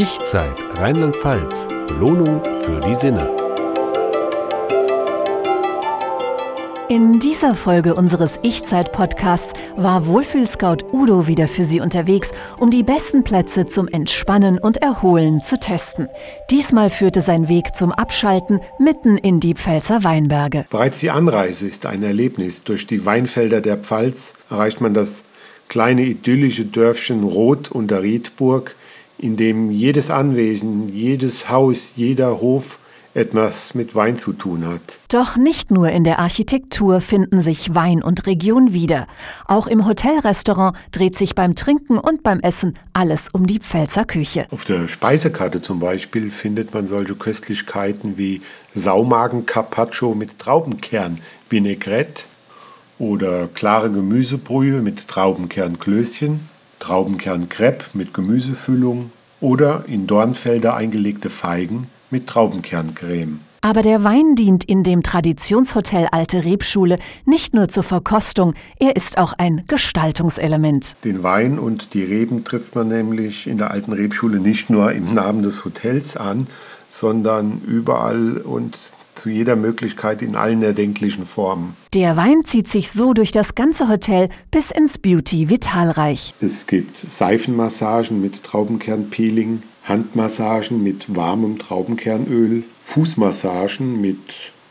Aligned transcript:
Ich-Zeit 0.00 0.62
Rheinland-Pfalz. 0.78 1.66
Belohnung 1.88 2.40
für 2.60 2.78
die 2.78 2.94
Sinne. 2.94 3.34
In 6.88 7.18
dieser 7.18 7.56
Folge 7.56 7.96
unseres 7.96 8.36
Ich-Zeit-Podcasts 8.42 9.54
war 9.74 10.06
Wohlfühlscout 10.06 10.84
Udo 10.92 11.26
wieder 11.26 11.48
für 11.48 11.64
Sie 11.64 11.80
unterwegs, 11.80 12.30
um 12.60 12.70
die 12.70 12.84
besten 12.84 13.24
Plätze 13.24 13.66
zum 13.66 13.88
Entspannen 13.88 14.60
und 14.60 14.76
Erholen 14.76 15.40
zu 15.40 15.58
testen. 15.58 16.06
Diesmal 16.48 16.90
führte 16.90 17.20
sein 17.20 17.48
Weg 17.48 17.74
zum 17.74 17.90
Abschalten 17.90 18.60
mitten 18.78 19.18
in 19.18 19.40
die 19.40 19.54
Pfälzer 19.54 20.04
Weinberge. 20.04 20.64
Bereits 20.70 21.00
die 21.00 21.10
Anreise 21.10 21.66
ist 21.66 21.86
ein 21.86 22.04
Erlebnis. 22.04 22.62
Durch 22.62 22.86
die 22.86 23.04
Weinfelder 23.04 23.60
der 23.60 23.76
Pfalz 23.76 24.34
erreicht 24.48 24.80
man 24.80 24.94
das 24.94 25.24
kleine 25.68 26.02
idyllische 26.02 26.66
Dörfchen 26.66 27.24
Roth 27.24 27.72
unter 27.72 28.00
Riedburg, 28.00 28.76
in 29.18 29.36
dem 29.36 29.70
jedes 29.70 30.10
Anwesen, 30.10 30.94
jedes 30.94 31.48
Haus, 31.48 31.94
jeder 31.96 32.40
Hof 32.40 32.78
etwas 33.14 33.74
mit 33.74 33.94
Wein 33.94 34.16
zu 34.16 34.32
tun 34.32 34.66
hat. 34.66 34.80
Doch 35.08 35.36
nicht 35.36 35.70
nur 35.70 35.88
in 35.88 36.04
der 36.04 36.18
Architektur 36.18 37.00
finden 37.00 37.40
sich 37.40 37.74
Wein 37.74 38.02
und 38.02 38.26
Region 38.26 38.72
wieder. 38.72 39.06
Auch 39.46 39.66
im 39.66 39.86
Hotelrestaurant 39.86 40.76
dreht 40.92 41.18
sich 41.18 41.34
beim 41.34 41.54
Trinken 41.54 41.98
und 41.98 42.22
beim 42.22 42.40
Essen 42.40 42.76
alles 42.92 43.28
um 43.32 43.46
die 43.46 43.58
Pfälzer 43.58 44.04
Küche. 44.04 44.46
Auf 44.50 44.64
der 44.64 44.86
Speisekarte 44.86 45.60
zum 45.60 45.80
Beispiel 45.80 46.30
findet 46.30 46.72
man 46.74 46.86
solche 46.86 47.16
Köstlichkeiten 47.16 48.18
wie 48.18 48.40
Saumagen 48.74 49.46
Carpaccio 49.46 50.14
mit 50.14 50.38
Traubenkern, 50.38 51.18
Vinaigrette 51.50 52.22
oder 52.98 53.48
klare 53.48 53.90
Gemüsebrühe 53.90 54.80
mit 54.80 55.08
Traubenkernklößchen, 55.08 56.40
Traubenkerncrepe 56.78 57.84
mit 57.94 58.14
Gemüsefüllung 58.14 59.10
oder 59.40 59.84
in 59.86 60.06
Dornfelder 60.06 60.74
eingelegte 60.74 61.30
Feigen 61.30 61.88
mit 62.10 62.26
Traubenkerncreme. 62.26 63.40
Aber 63.60 63.82
der 63.82 64.04
Wein 64.04 64.36
dient 64.36 64.64
in 64.64 64.84
dem 64.84 65.02
Traditionshotel 65.02 66.06
Alte 66.12 66.44
Rebschule 66.44 66.96
nicht 67.24 67.54
nur 67.54 67.68
zur 67.68 67.82
Verkostung, 67.82 68.54
er 68.78 68.94
ist 68.94 69.18
auch 69.18 69.32
ein 69.36 69.64
Gestaltungselement. 69.66 70.94
Den 71.02 71.24
Wein 71.24 71.58
und 71.58 71.92
die 71.92 72.04
Reben 72.04 72.44
trifft 72.44 72.76
man 72.76 72.88
nämlich 72.88 73.48
in 73.48 73.58
der 73.58 73.72
Alten 73.72 73.92
Rebschule 73.92 74.38
nicht 74.38 74.70
nur 74.70 74.92
im 74.92 75.12
Namen 75.12 75.42
des 75.42 75.64
Hotels 75.64 76.16
an, 76.16 76.46
sondern 76.88 77.60
überall 77.66 78.36
und 78.38 78.78
zu 79.18 79.28
jeder 79.28 79.56
Möglichkeit 79.56 80.22
in 80.22 80.36
allen 80.36 80.62
erdenklichen 80.62 81.26
Formen. 81.26 81.76
Der 81.94 82.16
Wein 82.16 82.44
zieht 82.44 82.68
sich 82.68 82.90
so 82.90 83.12
durch 83.12 83.32
das 83.32 83.54
ganze 83.54 83.88
Hotel 83.88 84.28
bis 84.50 84.70
ins 84.70 84.98
Beauty 84.98 85.50
Vitalreich. 85.50 86.34
Es 86.40 86.66
gibt 86.66 86.96
Seifenmassagen 86.96 88.20
mit 88.20 88.42
Traubenkernpeeling, 88.42 89.62
Handmassagen 89.84 90.82
mit 90.82 91.14
warmem 91.14 91.58
Traubenkernöl, 91.58 92.62
Fußmassagen 92.84 94.00
mit 94.00 94.18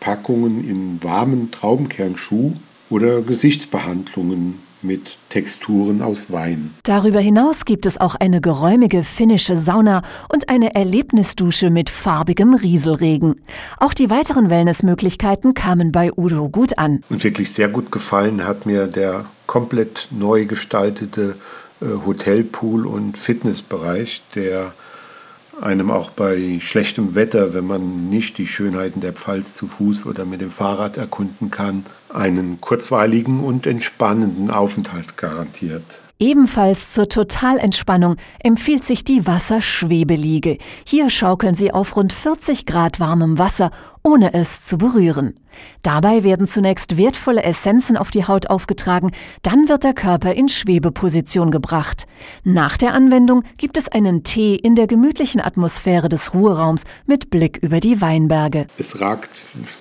Packungen 0.00 0.68
in 0.68 1.02
warmen 1.02 1.50
Traubenkernschuh 1.50 2.52
oder 2.90 3.22
Gesichtsbehandlungen 3.22 4.60
mit 4.84 5.16
Texturen 5.30 6.02
aus 6.02 6.30
Wein. 6.30 6.74
Darüber 6.84 7.20
hinaus 7.20 7.64
gibt 7.64 7.86
es 7.86 7.98
auch 7.98 8.14
eine 8.14 8.40
geräumige 8.40 9.02
finnische 9.02 9.56
Sauna 9.56 10.02
und 10.28 10.48
eine 10.48 10.74
Erlebnisdusche 10.74 11.70
mit 11.70 11.90
farbigem 11.90 12.54
Rieselregen. 12.54 13.40
Auch 13.78 13.94
die 13.94 14.10
weiteren 14.10 14.50
Wellnessmöglichkeiten 14.50 15.54
kamen 15.54 15.90
bei 15.90 16.12
Udo 16.16 16.48
gut 16.48 16.78
an. 16.78 17.00
Und 17.08 17.24
wirklich 17.24 17.52
sehr 17.52 17.68
gut 17.68 17.90
gefallen 17.90 18.44
hat 18.44 18.66
mir 18.66 18.86
der 18.86 19.24
komplett 19.46 20.08
neu 20.10 20.46
gestaltete 20.46 21.36
äh, 21.80 21.86
Hotelpool 22.06 22.86
und 22.86 23.18
Fitnessbereich, 23.18 24.22
der 24.34 24.72
einem 25.60 25.90
auch 25.90 26.10
bei 26.10 26.58
schlechtem 26.60 27.14
Wetter, 27.14 27.54
wenn 27.54 27.66
man 27.66 28.08
nicht 28.10 28.38
die 28.38 28.46
Schönheiten 28.46 29.00
der 29.00 29.12
Pfalz 29.12 29.54
zu 29.54 29.66
Fuß 29.66 30.06
oder 30.06 30.24
mit 30.24 30.40
dem 30.40 30.50
Fahrrad 30.50 30.96
erkunden 30.96 31.50
kann, 31.50 31.84
einen 32.12 32.60
kurzweiligen 32.60 33.40
und 33.40 33.66
entspannenden 33.66 34.50
Aufenthalt 34.50 35.16
garantiert. 35.16 36.00
Ebenfalls 36.20 36.92
zur 36.92 37.08
Totalentspannung 37.08 38.16
empfiehlt 38.38 38.84
sich 38.84 39.04
die 39.04 39.26
Wasserschwebeliege. 39.26 40.58
Hier 40.86 41.10
schaukeln 41.10 41.54
Sie 41.54 41.72
auf 41.72 41.96
rund 41.96 42.12
40 42.12 42.66
Grad 42.66 43.00
warmem 43.00 43.38
Wasser, 43.38 43.72
ohne 44.02 44.32
es 44.32 44.64
zu 44.64 44.78
berühren. 44.78 45.34
Dabei 45.82 46.24
werden 46.24 46.46
zunächst 46.46 46.96
wertvolle 46.96 47.42
Essenzen 47.42 47.96
auf 47.96 48.10
die 48.10 48.26
Haut 48.26 48.48
aufgetragen, 48.48 49.10
dann 49.42 49.68
wird 49.68 49.84
der 49.84 49.94
Körper 49.94 50.34
in 50.34 50.48
Schwebeposition 50.48 51.50
gebracht. 51.50 52.06
Nach 52.42 52.76
der 52.76 52.94
Anwendung 52.94 53.42
gibt 53.56 53.76
es 53.76 53.88
einen 53.88 54.22
Tee 54.24 54.54
in 54.54 54.74
der 54.74 54.86
gemütlichen 54.86 55.40
Atmosphäre 55.40 56.08
des 56.08 56.34
Ruheraums 56.34 56.84
mit 57.06 57.30
Blick 57.30 57.58
über 57.62 57.80
die 57.80 58.00
Weinberge. 58.00 58.66
Es 58.78 59.00
ragt 59.00 59.30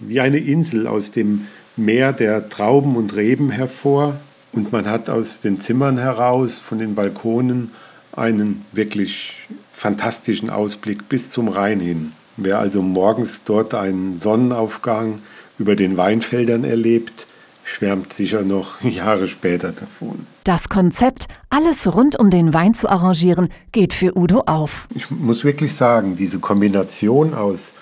wie 0.00 0.20
eine 0.20 0.38
Insel 0.38 0.86
aus 0.86 1.10
dem 1.10 1.46
Meer 1.76 2.12
der 2.12 2.48
Trauben 2.48 2.96
und 2.96 3.16
Reben 3.16 3.50
hervor, 3.50 4.16
und 4.52 4.70
man 4.70 4.86
hat 4.86 5.10
aus 5.10 5.40
den 5.40 5.60
Zimmern 5.60 5.98
heraus, 5.98 6.60
von 6.60 6.78
den 6.78 6.94
Balkonen, 6.94 7.72
einen 8.12 8.64
wirklich 8.70 9.48
fantastischen 9.72 10.50
Ausblick 10.50 11.08
bis 11.08 11.30
zum 11.30 11.48
Rhein 11.48 11.80
hin. 11.80 12.12
Wer 12.36 12.58
also 12.58 12.82
morgens 12.82 13.42
dort 13.44 13.74
einen 13.74 14.16
Sonnenaufgang 14.18 15.20
über 15.58 15.76
den 15.76 15.96
Weinfeldern 15.96 16.64
erlebt, 16.64 17.26
schwärmt 17.64 18.12
sicher 18.12 18.42
noch 18.42 18.80
Jahre 18.82 19.28
später 19.28 19.72
davon. 19.72 20.26
Das 20.44 20.68
Konzept, 20.68 21.26
alles 21.50 21.94
rund 21.94 22.18
um 22.18 22.30
den 22.30 22.52
Wein 22.52 22.74
zu 22.74 22.88
arrangieren, 22.88 23.48
geht 23.72 23.94
für 23.94 24.16
Udo 24.16 24.44
auf. 24.46 24.88
Ich 24.94 25.10
muss 25.10 25.44
wirklich 25.44 25.74
sagen, 25.74 26.16
diese 26.16 26.38
Kombination 26.38 27.34
aus 27.34 27.72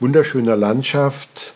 wunderschöner 0.00 0.56
Landschaft, 0.56 1.54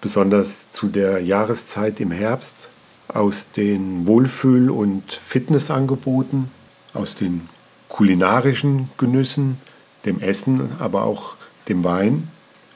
besonders 0.00 0.72
zu 0.72 0.88
der 0.88 1.20
Jahreszeit 1.20 2.00
im 2.00 2.10
Herbst, 2.10 2.68
aus 3.08 3.52
den 3.52 4.06
Wohlfühl- 4.06 4.70
und 4.70 5.12
Fitnessangeboten, 5.12 6.50
aus 6.94 7.14
den 7.14 7.48
kulinarischen 7.88 8.90
Genüssen, 8.98 9.56
dem 10.04 10.20
Essen, 10.20 10.70
aber 10.78 11.04
auch 11.04 11.36
dem 11.68 11.84
Wein 11.84 12.28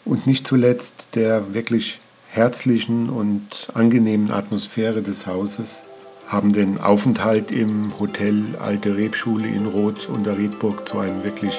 und 0.05 0.27
nicht 0.27 0.47
zuletzt 0.47 1.09
der 1.15 1.55
wirklich 1.55 2.01
herzlichen 2.29 3.09
und 3.11 3.69
angenehmen 3.75 4.31
Atmosphäre 4.31 5.03
des 5.03 5.27
Hauses 5.27 5.85
haben 6.27 6.53
den 6.53 6.81
Aufenthalt 6.81 7.51
im 7.51 7.99
Hotel 7.99 8.57
Alte 8.59 8.97
Rebschule 8.97 9.47
in 9.47 9.67
Roth 9.67 10.09
unter 10.09 10.39
Riedburg 10.39 10.89
zu 10.89 10.99
einem 10.99 11.23
wirklich 11.25 11.55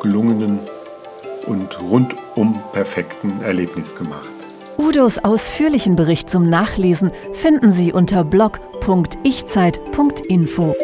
gelungenen 0.00 0.60
und 1.46 1.80
rundum 1.80 2.60
perfekten 2.72 3.40
Erlebnis 3.42 3.96
gemacht. 3.96 4.28
Udos 4.78 5.18
ausführlichen 5.18 5.96
Bericht 5.96 6.30
zum 6.30 6.48
Nachlesen 6.48 7.10
finden 7.32 7.72
Sie 7.72 7.92
unter 7.92 8.24
blog.ichzeit.info. 8.24 10.76